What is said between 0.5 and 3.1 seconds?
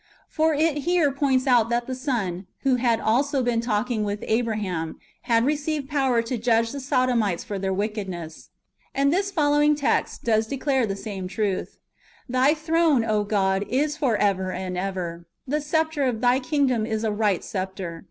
it here points out that the Son, who had